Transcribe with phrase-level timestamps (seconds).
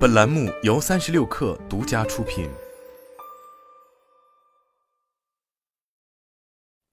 [0.00, 2.48] 本栏目由三十六氪独家出品。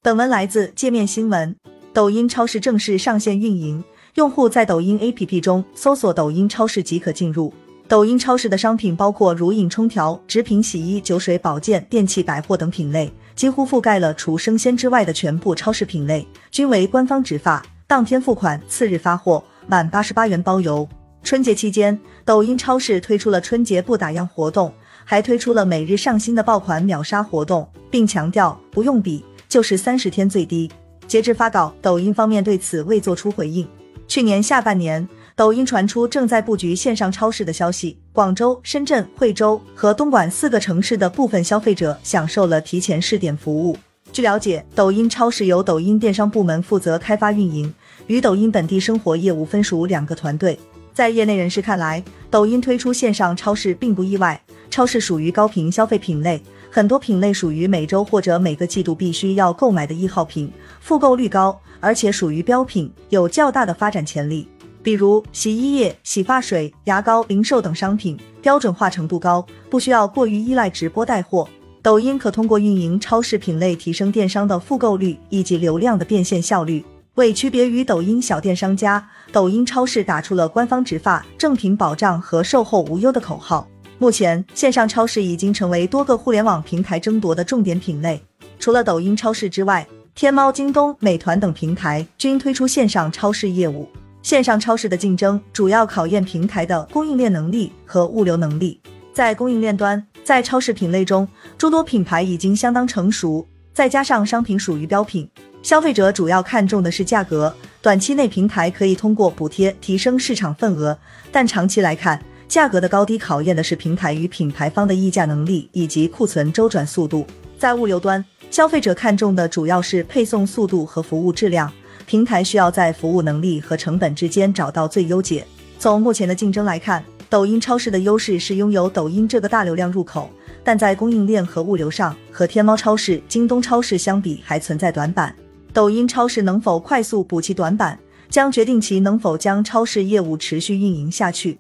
[0.01, 1.55] 本文来自界面新闻。
[1.93, 3.81] 抖音超市正式上线运营，
[4.15, 7.53] 用户在抖音 APP 中搜索“抖音超市”即可进入。
[7.87, 20.85] 抖音超市的商品包括乳饮、冲调、直品、洗衣、酒水、保健、电器、百货等品类，几乎覆盖了除生鲜之外的全部超市品类，均为官方直发，当天付款，次日发货，满八十八元包邮。
[21.27, 24.71] 春节期间，抖音超市推出了春节不打烊活动，
[25.03, 30.71] 还推出了每日上新的爆款秒杀活动，并强调不用比就是三十天最低。
[31.05, 33.67] 截至发稿，抖音方面对此未作出回应。
[34.07, 43.75] 去年下半年，抖音传出正在布局线上超市的消息，广州、深圳、惠州和东莞四个城市的部分消费者享受了提前试点服务。
[44.13, 47.73] 据了解，抖音超市由抖音电商部门负责开发运营，
[48.05, 50.57] 与抖音本地生活业务分属两个团队。
[50.97, 54.41] 在业内人士看来，抖音推出线上超市并不意外。
[54.71, 64.47] 超市属于高频消费品类，很多品类属于每周或者每个季度必须要购买的易耗品，复购率高，而且属于标品，有较大的发展潜力。
[64.81, 71.47] 比如洗衣液、洗发水、牙膏、零售等商品，标准化程度高，不需要过于依赖直播带货。
[71.83, 76.83] 抖音可通过运营超市品类，提升电商的复购率以及流量的变现效率。
[77.17, 83.67] 为区别于抖音小店商家，抖音超市打出了官方直发、正品保障和售后无忧的口号。
[83.97, 88.21] 目前，线上超市已经成为多个互联网平台争夺的重点品类。
[88.59, 93.89] 除了抖音超市之外，天猫、京东、美团等平台均推出线上超市业务。
[94.21, 98.79] 线上超市的竞争主要考验平台的供应链能力和物流能力。
[99.11, 103.43] 在供应链端，在超市品类中，诸多品牌已经相当成熟，
[103.73, 105.27] 再加上商品属于标品。
[105.63, 110.97] 消费者主要看重的是价格，短期内平台可以通过补贴提升市场份额，
[111.31, 117.25] 但长期来看，价格的高低考验的是平台与品牌方的议价能力以及库存周转速度。
[117.59, 121.69] 在物流端，消费者看重的主要是配送速度和服务质量，
[122.05, 125.45] 平台需要在服务能力和成本之间找到最优解。
[125.77, 130.29] 从目前的竞争来看，抖音超市的优势是拥有抖音这个大流量入口，
[130.63, 135.35] 但在供应链和物流上，和天猫超市、京东超市相比还存在短板。
[135.77, 137.99] 抖音超市能否快速补齐短板，
[138.31, 141.59] 将决定其能否将超市业务持续运营下去。